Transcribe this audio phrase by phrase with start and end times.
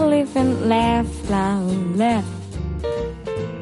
[0.00, 2.24] believe and laugh loud, laugh.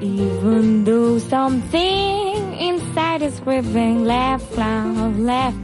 [0.02, 5.54] Even though something inside is screaming, laugh loud, laugh.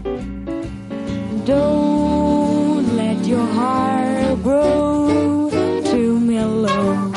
[1.45, 5.51] Don't let your heart grow
[5.91, 7.13] too mellow.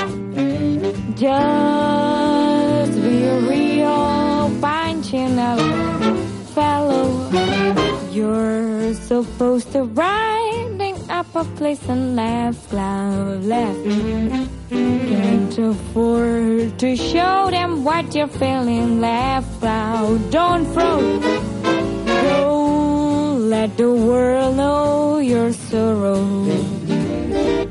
[1.15, 4.51] Just be a real,
[5.39, 5.61] out,
[6.55, 7.07] fellow.
[8.11, 10.34] You're supposed to riding
[11.35, 13.75] up a place and laugh loud, laugh.
[14.69, 20.31] Can't afford to show them what you're feeling, laugh loud.
[20.31, 21.21] Don't frown.
[22.05, 26.23] Don't let the world know your sorrow.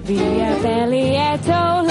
[0.06, 1.83] Be a Bellietto, laugh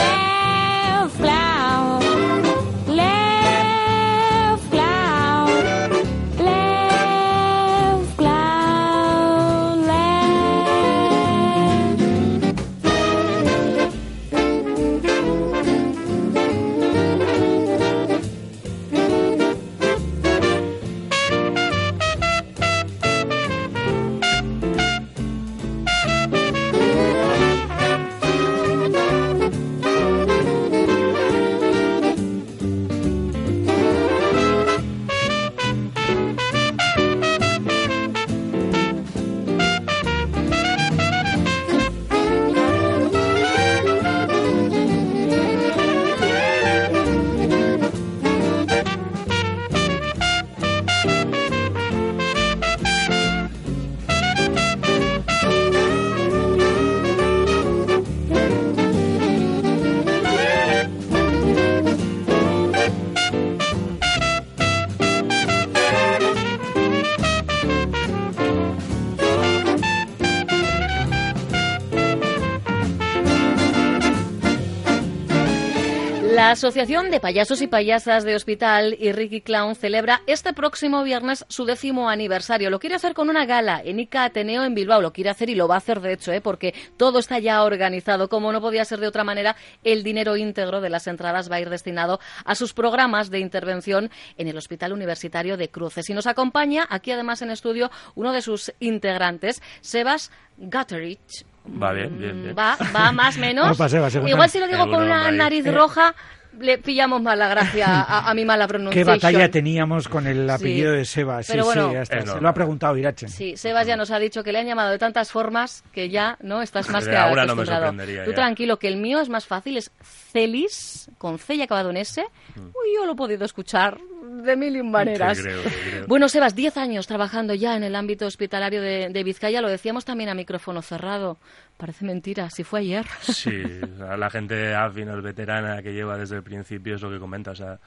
[76.54, 81.46] La Asociación de Payasos y Payasas de Hospital y Ricky Clown celebra este próximo viernes
[81.48, 82.70] su décimo aniversario.
[82.70, 85.02] Lo quiere hacer con una gala en ICA Ateneo en Bilbao.
[85.02, 86.42] Lo quiere hacer y lo va a hacer, de hecho, ¿eh?
[86.42, 88.30] porque todo está ya organizado.
[88.30, 91.62] Como no podía ser de otra manera, el dinero íntegro de las entradas va a
[91.62, 96.08] ir destinado a sus programas de intervención en el Hospital Universitario de Cruces.
[96.12, 101.48] Y nos acompaña aquí, además, en estudio, uno de sus integrantes, Sebas Gutterich.
[101.82, 102.56] Va bien, bien, bien.
[102.58, 103.72] Va, va más o menos.
[103.76, 104.30] Opa, Seba, Seba.
[104.30, 106.14] Igual si lo digo con una nariz roja,
[106.60, 109.16] le pillamos más la gracia a, a mi mala ¿Qué pronunciación.
[109.16, 110.98] batalla teníamos con el apellido Sí.
[110.98, 111.46] de Sebas?
[111.48, 113.30] Sí, Pero bueno, sí, hasta se lo ha preguntado Irachen.
[113.30, 116.38] Sí, Sebas ya nos ha dicho que le han llamado de tantas formas que ya
[116.42, 118.36] no estás más que alguna no me sorprendería Tú ya.
[118.36, 119.90] tranquilo, que el mío es más fácil, es
[120.32, 122.24] Celis, con C y acabado en S.
[122.56, 122.60] Mm.
[122.60, 123.98] Uy, yo lo he podido escuchar
[124.44, 125.38] de mil y un maneras.
[125.38, 126.08] Te creo, te creo.
[126.08, 130.06] Bueno, Sebas, 10 años trabajando ya en el ámbito hospitalario de, de Vizcaya, lo decíamos
[130.06, 131.38] también a micrófono cerrado.
[131.78, 133.06] Parece mentira, si fue ayer.
[133.22, 133.64] Sí,
[133.98, 137.52] la gente es veterana que lleva desde el principio es lo que comenta.
[137.52, 137.80] O sea,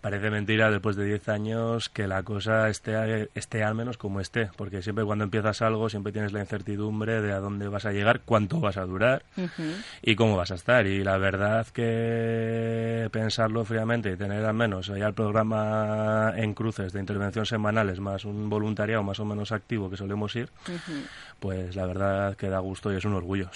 [0.00, 4.50] parece mentira después de 10 años que la cosa esté, esté al menos como esté.
[4.56, 8.20] Porque siempre cuando empiezas algo siempre tienes la incertidumbre de a dónde vas a llegar,
[8.24, 9.22] cuánto vas a durar
[10.02, 10.86] y cómo vas a estar.
[10.86, 16.92] Y la verdad que pensarlo fríamente y tener al menos ya el programa en cruces
[16.92, 20.50] de intervención semanales más un voluntariado más o menos activo que solemos ir,
[21.38, 23.50] pues la verdad que da gusto y es un orgullo.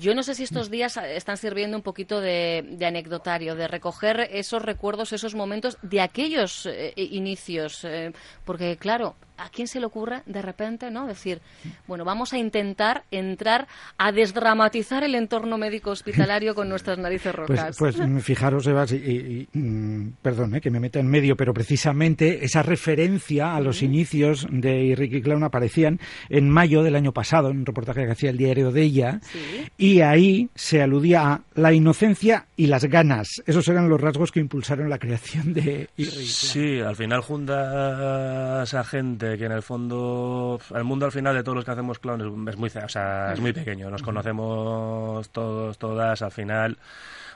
[0.00, 4.28] Yo no sé si estos días están sirviendo un poquito de, de anecdotario, de recoger
[4.32, 8.12] esos recuerdos, esos momentos de aquellos eh, inicios, eh,
[8.44, 11.06] porque claro, ¿a quién se le ocurre de repente, no?
[11.06, 11.40] Decir,
[11.86, 13.66] bueno, vamos a intentar entrar
[13.98, 17.76] a desdramatizar el entorno médico hospitalario con nuestras narices Pues, rojas.
[17.78, 21.36] pues mm, fijaros, Sebas, y, y- y, mm, perdón eh, que me meta en medio,
[21.36, 25.98] pero precisamente esa referencia a los inicios de Ricky Clown aparecían
[26.28, 29.38] en mayo del año pasado, en un reportaje que hacía el diario de ella, Sí.
[29.78, 33.42] y ahí se aludía a la inocencia y las ganas.
[33.46, 36.26] Esos eran los rasgos que impulsaron la creación de Irri.
[36.26, 41.42] Sí, al final juntas a gente que en el fondo el mundo al final de
[41.42, 43.90] todos los que hacemos clown es, muy, o sea, es muy pequeño.
[43.90, 46.78] Nos conocemos todos, todas, al final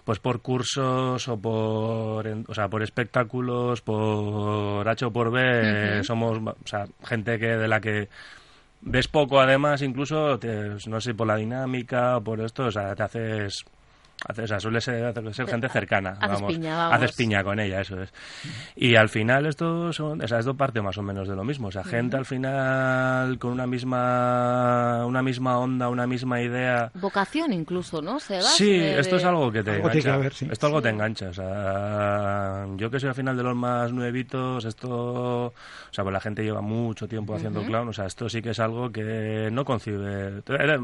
[0.05, 6.39] pues por cursos o por o sea por espectáculos por H o por B somos
[6.39, 8.11] o sea gente que de la que
[8.83, 10.39] ves poco además incluso
[10.87, 13.65] no sé por la dinámica o por esto o sea te haces
[14.27, 15.13] o sea, suele ser,
[15.47, 16.11] gente cercana.
[16.13, 18.13] Haces vamos, piña, Haces piña con ella, eso es.
[18.75, 21.69] Y al final esto, son, o sea, esto parte más o menos de lo mismo.
[21.69, 26.91] O sea, gente al final con una misma, una misma onda, una misma idea.
[26.95, 28.19] Vocación incluso, ¿no?
[28.19, 30.31] ¿Se sí, esto es algo que te engancha.
[30.31, 30.49] Sí.
[30.51, 31.29] Esto algo te engancha.
[31.29, 35.53] O sea, yo que soy al final de los más nuevitos, esto, o
[35.91, 37.89] sea, pues la gente lleva mucho tiempo haciendo clown.
[37.89, 40.43] O sea, esto sí que es algo que no concibe.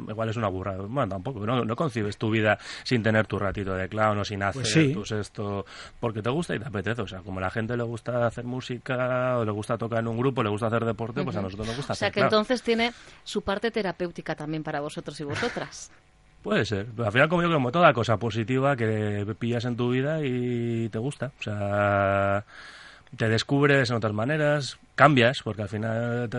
[0.08, 0.84] Igual es una burrada.
[0.86, 1.46] Bueno, tampoco.
[1.46, 5.12] No, no concibes tu vida sin tener tu ratito de clown o sin hacer pues
[5.12, 5.64] esto
[5.98, 7.02] porque te gusta y te apetece.
[7.02, 10.08] O sea, como a la gente le gusta hacer música o le gusta tocar en
[10.08, 12.62] un grupo, le gusta hacer deporte, pues a nosotros nos gusta O sea, que entonces
[12.62, 12.92] tiene
[13.24, 15.90] su parte terapéutica también para vosotros y vosotras.
[16.42, 16.86] Puede ser.
[16.96, 20.88] Pero al final, como yo, como toda cosa positiva que pillas en tu vida y
[20.88, 21.32] te gusta.
[21.38, 22.44] O sea,
[23.16, 26.30] te descubres en otras maneras, cambias, porque al final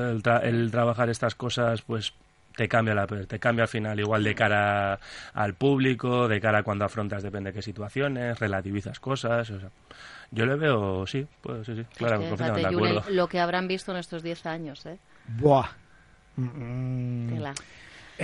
[0.44, 2.14] el trabajar estas cosas, pues
[2.56, 5.00] te cambia la te cambia al final igual de cara
[5.34, 9.70] al público de cara a cuando afrontas depende de qué situaciones relativizas cosas o sea,
[10.32, 14.24] yo le veo sí pues sí sí claro que, lo que habrán visto en estos
[14.24, 15.70] 10 años eh buah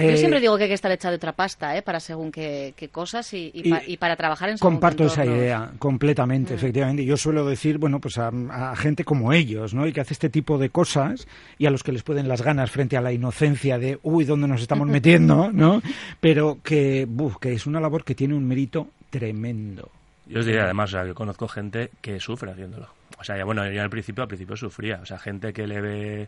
[0.05, 1.81] yo eh, siempre digo que hay que estar hecha de otra pasta, ¿eh?
[1.81, 6.57] Para según qué, cosas y, y, para trabajar en Comparto esa idea completamente, mm.
[6.57, 7.05] efectivamente.
[7.05, 8.31] Yo suelo decir, bueno, pues a,
[8.75, 9.87] gente como ellos, ¿no?
[9.87, 11.27] Y que hace este tipo de cosas
[11.57, 14.47] y a los que les pueden las ganas frente a la inocencia de, uy, ¿dónde
[14.47, 15.51] nos estamos metiendo?
[15.51, 15.81] ¿No?
[16.19, 17.07] Pero que,
[17.41, 19.91] que es una labor que tiene un mérito tremendo.
[20.27, 22.89] Yo os diría además, o sea, yo conozco gente que sufre haciéndolo.
[23.19, 24.99] O sea, ya, bueno, yo al principio, al principio sufría.
[25.01, 26.27] O sea, gente que le ve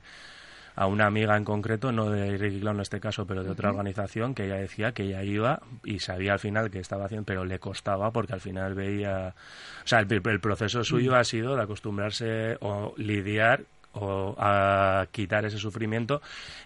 [0.79, 3.69] a una amiga en concreto, no de Ricky Clown en este caso, pero de otra
[3.69, 7.43] organización, que ella decía que ella iba y sabía al final que estaba haciendo, pero
[7.43, 9.35] le costaba porque al final veía...
[9.83, 15.57] O sea, el, proceso suyo ha sido de acostumbrarse o lidiar o a quitar ese
[15.57, 16.21] sufrimiento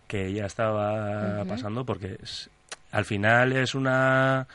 [0.07, 2.19] que ella estaba pasando porque
[2.91, 4.45] al final es una...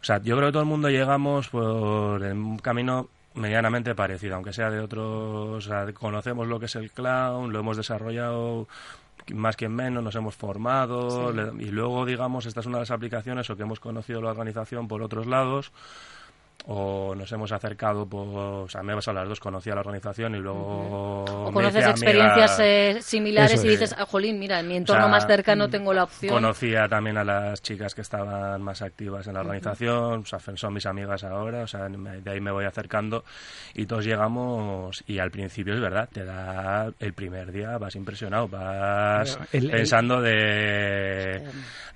[0.00, 4.52] O sea, yo creo que todo el mundo llegamos por un camino medianamente parecido, aunque
[4.52, 5.68] sea de otros.
[5.94, 8.68] conocemos lo que es el clown, lo hemos desarrollado
[9.34, 13.48] más que menos, nos hemos formado y luego, digamos, esta es una de las aplicaciones
[13.50, 15.72] o que hemos conocido la organización por otros lados
[16.66, 20.34] o nos hemos acercado, por, o sea, me vas a las dos, conocía la organización
[20.34, 21.24] y luego...
[21.24, 25.68] O conoces experiencias eh, similares y dices, ah, jolín, mira, en mi entorno más cercano
[25.68, 26.34] tengo la opción.
[26.34, 30.74] Conocía también a las chicas que estaban más activas en la organización, o sea, son
[30.74, 33.24] mis amigas ahora, o sea, de ahí me voy acercando
[33.74, 38.48] y todos llegamos y al principio es verdad, te da el primer día, vas impresionado,
[38.48, 41.42] vas pensando de...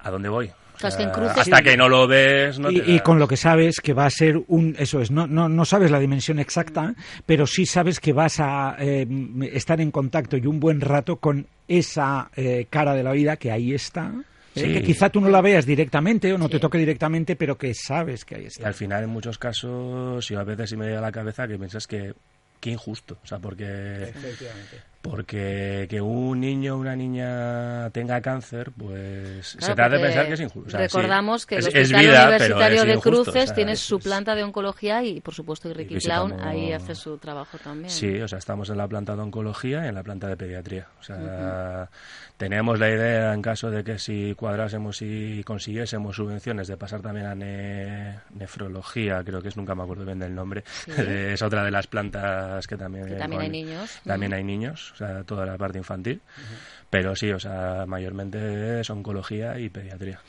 [0.01, 0.53] ¿A dónde voy?
[0.83, 2.61] Hasta que no lo ves.
[2.71, 4.75] y, con lo que sabes que va a ser un.
[4.79, 6.95] Eso es, no, no, no sabes la dimensión exacta,
[7.27, 9.07] pero sí sabes que vas a eh,
[9.53, 13.51] estar en contacto y un buen rato con esa eh, cara de la vida que
[13.51, 14.13] ahí está.
[14.57, 17.75] Eh, que quizá tú no la veas directamente o no te toque directamente, pero que
[17.75, 18.63] sabes que ahí está.
[18.63, 21.49] Y al final, en muchos casos, yo a veces sí me llega a la cabeza
[21.49, 22.15] que piensas que
[22.61, 24.13] qué injusto, o sea, porque
[25.05, 30.33] porque que un niño o una niña tenga cáncer, pues se trata de pensar que
[30.33, 30.79] es injusto.
[30.79, 35.71] recordamos que el Hospital Universitario de Cruces tiene su planta de oncología y, por supuesto,
[35.75, 37.91] Ricky Clown ahí hace su trabajo también.
[37.91, 40.89] Sí, o sea, estamos en la planta de oncología y en la planta de pediatría.
[40.99, 41.91] O sea,
[42.39, 47.27] tenemos la idea, en caso de que si cuadrásemos y consiguiésemos subvenciones, de pasar también
[47.27, 50.65] a nefrología, creo que es, nunca me acuerdo bien del nombre,
[50.97, 53.19] es otra de las plantas que también...
[53.19, 54.01] también hay niños.
[54.03, 56.21] También hay niños o sea, toda la parte infantil.
[56.89, 60.21] Pero sí, o sea, mayormente es oncología y pediatría.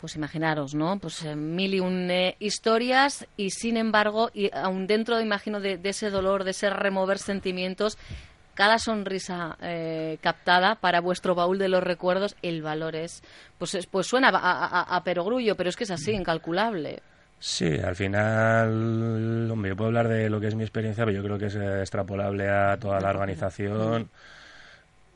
[0.00, 0.98] Pues imaginaros, ¿no?
[0.98, 5.78] Pues eh, mil y un eh, historias y sin embargo, y aún dentro, imagino, de,
[5.82, 7.98] ese dolor, de ese remover sentimientos,
[8.54, 13.22] cada sonrisa eh, captada para vuestro baúl de los recuerdos, el valor es,
[13.58, 17.02] pues, pues suena a, a, perogrullo, pero es que es así, incalculable.
[17.42, 21.24] Sí, al final, hombre, yo puedo hablar de lo que es mi experiencia, pero yo
[21.24, 24.10] creo que es extrapolable a toda la organización.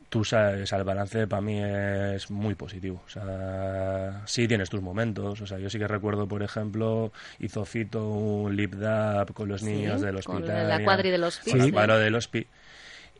[0.08, 3.02] Tú sabes, el balance para mí es muy positivo.
[3.04, 5.38] O sea, sí tienes tus momentos.
[5.42, 9.62] O sea, yo sí que recuerdo, por ejemplo, hizo Fito un lip dab con los
[9.62, 10.44] niños del hospital.
[10.44, 11.60] Con la cuadri del hospital.
[11.60, 11.70] Sí.
[11.72, 12.50] La del hospital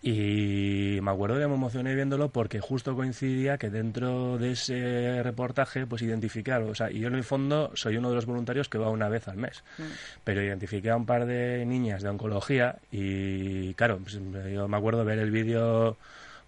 [0.06, 5.87] y me acuerdo que me emocioné viéndolo porque justo coincidía que dentro de ese reportaje
[5.87, 6.73] pues identifiqué algo.
[6.73, 9.08] O sea, y yo en el fondo soy uno de los voluntarios que va una
[9.08, 9.64] vez al mes.
[9.78, 9.82] Mm.
[10.23, 14.20] Pero identifiqué a un par de niñas de oncología y claro, pues,
[14.52, 15.96] yo me acuerdo ver el vídeo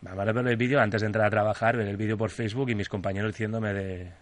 [0.03, 2.29] Me van a ver el vídeo antes de entrar a trabajar, ver el vídeo por
[2.29, 4.13] Facebook y mis compañeros diciéndome de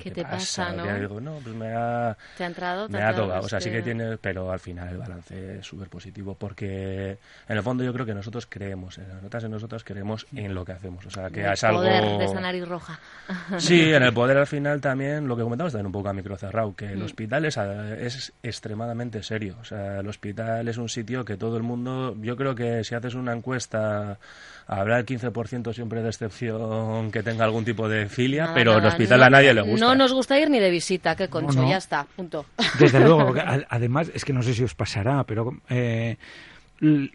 [0.00, 0.98] ¿Qué, te pasa, no?
[0.98, 2.88] digo, no, pues me ha, ¿Te ha entrado?
[2.88, 3.44] me ha tocado.
[3.44, 7.56] O sea, sí que tiene, pero al final el balance es súper positivo porque en
[7.56, 10.64] el fondo yo creo que nosotros creemos, en las notas en nosotros creemos en lo
[10.64, 11.04] que hacemos.
[11.06, 11.80] O sea, que el es algo...
[11.80, 12.98] poder de esa nariz roja.
[13.58, 16.36] Sí, en el poder al final también, lo que comentamos también un poco a micro
[16.36, 17.04] cerrado, que el Mm.
[17.04, 19.56] hospital es, es extremadamente serio.
[19.60, 22.94] O sea, el hospital es un sitio que todo el mundo, yo creo que si
[22.94, 24.18] haces una encuesta,
[24.66, 28.88] habrá el 15% siempre de excepción que tenga algún tipo de filia, pero el nada,
[28.88, 29.86] hospital no- a nadie le gusta.
[29.86, 31.70] No nos gusta ir ni de visita, qué concho, No, no.
[31.70, 32.46] ya está, punto.
[32.78, 36.16] Desde luego, porque además es que no sé si os pasará, pero eh,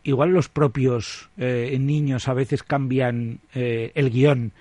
[0.03, 4.51] igual los propios eh, niños a veces cambian eh, el guion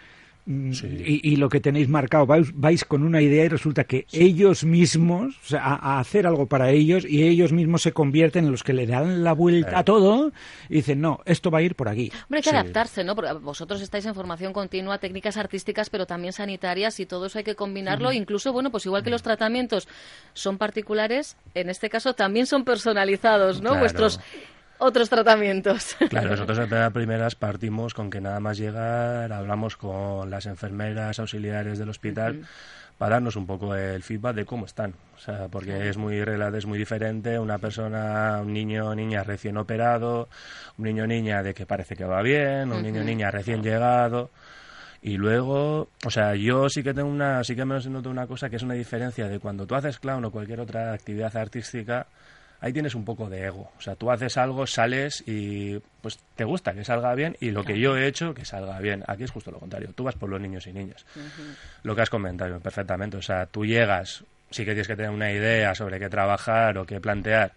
[0.73, 0.87] Sí.
[1.23, 4.65] y, y lo que tenéis marcado, vais, vais con una idea y resulta que ellos
[4.65, 8.51] mismos, o sea, a, a hacer algo para ellos y ellos mismos se convierten en
[8.51, 9.77] los que le dan la vuelta Eh.
[9.77, 10.33] a todo
[10.71, 12.11] y dicen, no, esto va a ir por aquí.
[12.25, 12.57] Hombre, hay que Sí.
[12.57, 13.15] adaptarse, ¿no?
[13.15, 17.45] Porque vosotros estáis en formación continua, técnicas artísticas, pero también sanitarias y todo eso hay
[17.45, 18.11] que combinarlo.
[18.13, 19.87] Incluso, bueno, pues igual que los tratamientos
[20.33, 23.71] son particulares, en este caso también son personalizados, ¿no?
[23.71, 23.81] Claro.
[23.81, 24.21] Vuestros
[24.79, 25.97] otros tratamientos.
[26.09, 31.79] Claro, nosotros de primeras partimos con que nada más llegar, hablamos con las enfermeras auxiliares
[31.79, 32.47] del hospital
[32.97, 34.95] para darnos un poco el feedback de cómo están.
[35.17, 39.57] O sea, porque es muy es muy diferente una persona, un niño o niña recién
[39.57, 40.29] operado,
[40.77, 43.63] un niño o niña de que parece que va bien, un niño o niña recién
[43.63, 44.31] llegado.
[45.01, 48.51] Y luego, o sea, yo sí que tengo una, sí que me noto una cosa
[48.51, 52.09] que es una diferencia de cuando tú haces clown o cualquier otra actividad artística,
[52.61, 53.71] ahí tienes un poco de ego.
[53.79, 57.65] O sea, tú haces algo, sales y pues te gusta que salga bien y lo
[57.65, 59.05] que yo he hecho, que salga bien.
[59.07, 59.93] Aquí es justo lo contrario.
[59.95, 61.05] Tú vas por los niños y niñas.
[61.83, 63.17] Lo que has comentado perfectamente.
[63.17, 66.87] O sea, tú llegas, sí que tienes que tener una idea sobre qué trabajar o
[66.87, 67.53] qué plantear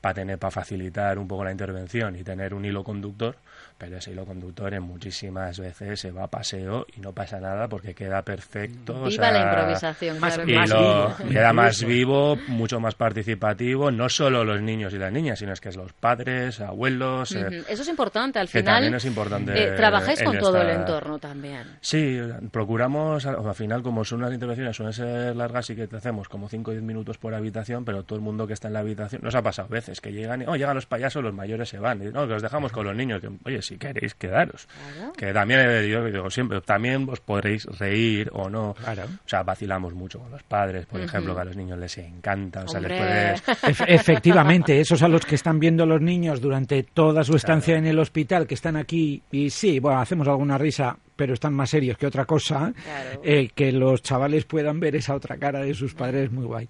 [0.00, 3.36] para tener para facilitar un poco la intervención y tener un hilo conductor
[3.76, 7.68] pero ese hilo conductor en muchísimas veces se va a paseo y no pasa nada
[7.68, 10.78] porque queda perfecto o Viva sea, la improvisación, más- claro y más lo,
[11.18, 11.30] vivo.
[11.30, 15.60] queda más vivo, mucho más participativo, no solo los niños y las niñas, sino es
[15.60, 17.30] que es los padres, abuelos.
[17.36, 17.62] eh.
[17.68, 18.74] Eso es importante, al que final.
[18.74, 21.62] también es importante eh, trabajáis con todo el entorno también.
[21.80, 22.18] Sí,
[22.50, 26.28] procuramos, al al final, como son las intervenciones, suelen ser largas, sí que te hacemos
[26.28, 28.80] como 5 o 10 minutos por habitación, pero todo el mundo que está en la
[28.80, 31.78] habitación, nos ha pasado veces que llegan y, oh, llegan los payasos, los mayores se
[31.78, 34.66] van, y no, que os dejamos con los niños, que, oye, si queréis quedaros.
[34.96, 35.12] Claro.
[35.14, 38.74] Que también, eh, yo digo siempre, también os podréis reír o no.
[38.74, 39.04] Claro.
[39.04, 42.64] O sea, vacilamos mucho con los padres, por ejemplo, que a los niños les encanta,
[42.64, 43.42] o sea, les puedes...
[43.64, 47.86] Ef- efectivamente, esos a los que están viendo los niños durante toda su estancia en
[47.86, 51.98] el hospital, que están aquí y sí, bueno, hacemos alguna risa, pero están más serios
[51.98, 53.20] que otra cosa, Claro.
[53.24, 56.68] eh, que los chavales puedan ver esa otra cara de sus padres es muy guay.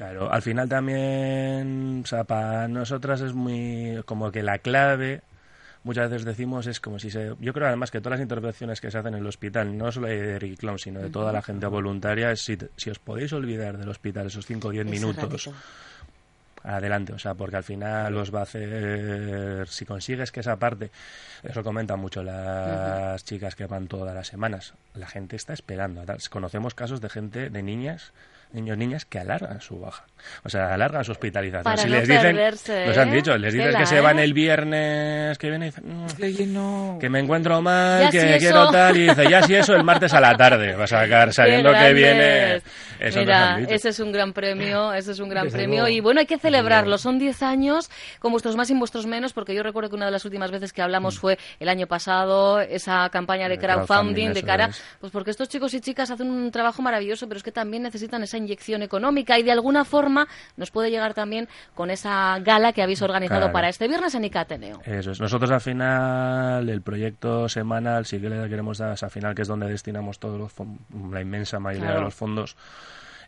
[0.00, 5.20] Claro, al final también, o sea, para nosotras es muy como que la clave,
[5.84, 7.34] muchas veces decimos, es como si se...
[7.38, 10.06] Yo creo además que todas las intervenciones que se hacen en el hospital, no solo
[10.06, 13.76] de Eric Clown, sino de toda la gente voluntaria, es si, si os podéis olvidar
[13.76, 15.52] del hospital esos 5 o 10 Ese minutos, ratito.
[16.62, 20.90] adelante, o sea, porque al final os va a hacer, si consigues que esa parte,
[21.42, 26.74] eso comentan mucho las chicas que van todas las semanas, la gente está esperando, conocemos
[26.74, 28.14] casos de gente, de niñas,
[28.52, 30.04] niños, niñas que alargan su baja,
[30.44, 31.64] o sea, alargan su hospitalización.
[31.64, 33.12] Para si no les dicen, perderse, nos han ¿eh?
[33.16, 34.24] dicho, les Tela, que se van ¿eh?
[34.24, 36.98] el viernes que viene y dicen, "Mm, no.
[37.00, 39.74] que me encuentro mal, Ya que si eso- quiero tal, y dice, ya si eso
[39.74, 42.62] el martes a la tarde, va a sacar, sabiendo Qué que viene.
[43.00, 45.88] Eso Mira, ese es un gran premio, ese es un gran Desde premio luego.
[45.96, 46.98] y bueno, hay que celebrarlo.
[46.98, 50.12] Son 10 años con vuestros más y vuestros menos, porque yo recuerdo que una de
[50.12, 54.32] las últimas veces que hablamos fue el año pasado, esa campaña de De crowdfunding, crowdfunding,
[54.34, 54.82] de cara, es.
[55.00, 58.22] pues porque estos chicos y chicas hacen un trabajo maravilloso, pero es que también necesitan
[58.22, 60.26] esa inyección económica y de alguna forma
[60.56, 63.52] nos puede llegar también con esa gala que habéis organizado Claro.
[63.52, 64.80] para este viernes en Icateneo.
[64.84, 65.20] Eso es.
[65.20, 69.48] Nosotros al final, el proyecto semanal, sí que le queremos dar, al final, que es
[69.48, 70.52] donde destinamos todos los
[71.12, 72.00] la inmensa mayoría Claro.
[72.00, 72.56] de los fondos,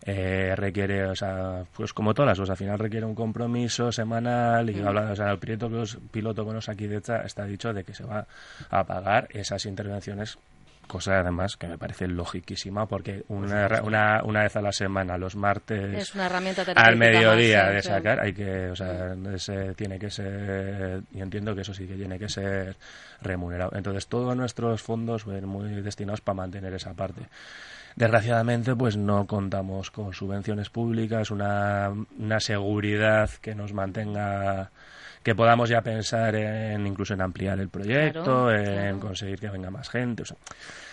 [0.04, 4.68] eh, requiere, o sea, pues como todas las cosas, al final requiere un compromiso semanal
[4.68, 7.84] y habla, o sea, el proyecto que os, piloto con aquí de está dicho de
[7.84, 8.26] que se va
[8.70, 10.38] a pagar esas intervenciones
[10.86, 15.36] cosa además que me parece logiquísima porque una, una, una vez a la semana, los
[15.36, 19.74] martes Es una herramienta al mediodía más, sí, de sacar hay que o sea ese
[19.74, 22.76] tiene que ser yo entiendo que eso sí que tiene que ser
[23.22, 23.70] remunerado.
[23.74, 27.22] Entonces todos nuestros fondos ven muy destinados para mantener esa parte
[27.96, 34.70] desgraciadamente pues no contamos con subvenciones públicas una, una seguridad que nos mantenga
[35.22, 38.64] que podamos ya pensar en incluso en ampliar el proyecto Claro, en
[38.98, 39.00] claro.
[39.00, 40.36] conseguir que venga más gente o sea,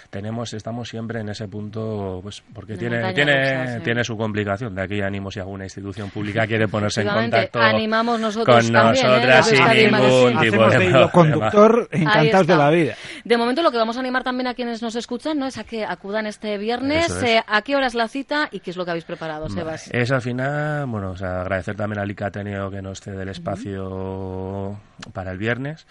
[0.09, 3.83] tenemos, estamos siempre en ese punto, pues porque De tiene, tiene, rusa, sí.
[3.83, 4.73] tiene su complicación.
[4.75, 9.05] De aquí ánimo si alguna institución pública quiere ponerse en contacto animamos nosotros con también,
[9.05, 9.09] ¿eh?
[9.09, 12.95] nosotras Desde sin ningún tipo de de conductor encantados de la vida.
[13.23, 15.63] De momento lo que vamos a animar también a quienes nos escuchan no es a
[15.63, 17.09] que acudan este viernes.
[17.09, 17.23] Es.
[17.23, 19.89] eh, ¿A qué hora es la cita y qué es lo que habéis preparado, Sebas?
[19.93, 24.79] Es al final, bueno, o sea, agradecer también al ICATENEO que nos cede el espacio
[25.13, 25.85] para el viernes.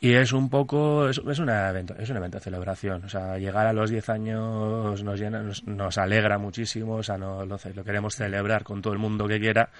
[0.00, 3.04] Y es un poco, es, es, evento, es un evento de celebración.
[3.04, 6.96] O sea, llegar a los 10 años nos llena, nos, nos alegra muchísimo.
[6.96, 9.70] O sea, no, lo queremos celebrar con todo el mundo que quiera.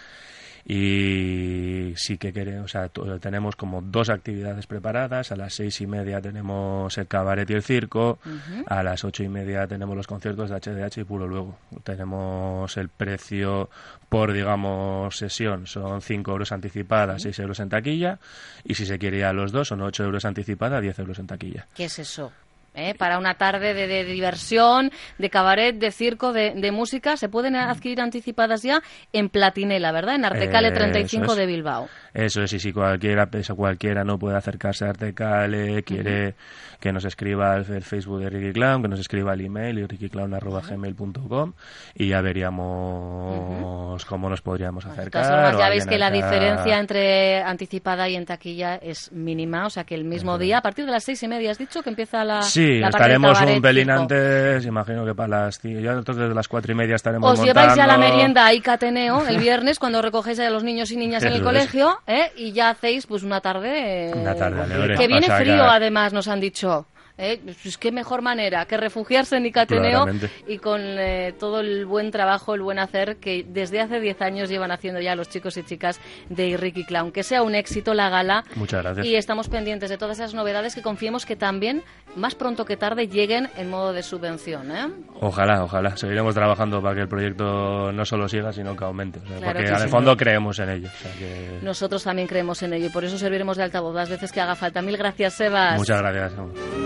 [0.69, 2.89] Y sí que queremos, o sea,
[3.21, 5.31] tenemos como dos actividades preparadas.
[5.31, 8.19] A las seis y media tenemos el cabaret y el circo.
[8.67, 11.57] A las ocho y media tenemos los conciertos de HDH y Puro Luego.
[11.85, 13.71] Tenemos el precio
[14.09, 15.69] por, digamos, sesión.
[15.69, 18.19] Son 5 euros anticipada, 6 euros en taquilla.
[18.65, 21.29] Y si se quiere ir a los dos, son 8 euros anticipada, 10 euros en
[21.29, 21.69] taquilla.
[21.75, 22.33] ¿Qué es eso?
[22.77, 22.95] ¿Eh?
[22.97, 27.57] Para una tarde de, de diversión, de cabaret, de circo, de, de música, se pueden
[27.57, 30.15] adquirir anticipadas ya en Platinela, ¿verdad?
[30.17, 31.39] En Artecale Eh, 35 eso es.
[31.39, 31.89] de Bilbao.
[32.13, 36.35] Eso es, y si cualquiera, pues, cualquiera no puede acercarse a Artecale, quiere
[36.81, 41.53] que nos escriba el Facebook de Ricky Clown, que nos escriba al email rickyclown.gmail.com
[41.95, 45.23] y ya veríamos cómo nos podríamos De acercar.
[45.23, 49.67] todas formas, o ya veis que la diferencia entre anticipada y en taquilla es mínima,
[49.67, 51.83] o sea que el mismo día, a partir de las seis y media, has dicho
[51.83, 52.43] que empieza la.
[52.43, 55.61] Sí, la estaremos un pelín antes, imagino que para las...
[55.63, 58.15] Ya nosotros desde las cuatro y media estaremos Os lleváis ya la montando.
[58.15, 61.99] merienda a Icateneo el viernes cuando recogéis a los niños y niñas en el colegio
[62.07, 62.33] ¿eh?
[62.37, 64.97] y ya hacéis pues una tarde, eh, Una tarde alegre.
[64.97, 66.87] que viene frío además nos han dicho.
[67.19, 67.41] ¿Eh?
[67.63, 70.31] Pues qué mejor manera que refugiarse en Icateneo Claramente.
[70.47, 74.49] y con eh, todo el buen trabajo, el buen hacer que desde hace 10 años
[74.49, 77.13] llevan haciendo ya los chicos y chicas de Ricky Clown.
[77.13, 79.07] Que sea un éxito la gala Muchas gracias.
[79.07, 81.83] y estamos pendientes de todas esas novedades que confiemos que también,
[82.17, 84.71] más pronto que tarde, lleguen en modo de subvención.
[84.71, 84.87] ¿eh?
[85.21, 85.97] Ojalá, ojalá.
[85.97, 89.19] Seguiremos trabajando para que el proyecto no solo siga, sino que aumente.
[89.21, 89.89] O sea, Claro porque que al sí.
[89.89, 90.89] fondo creemos en ello.
[90.89, 94.09] O sea que- Nosotros también creemos en ello y por eso serviremos de altavoz las
[94.11, 94.83] veces que haga falta.
[94.83, 95.79] Mil gracias, Sebas.
[95.79, 96.01] Muchas.
[96.01, 96.86] Gracias.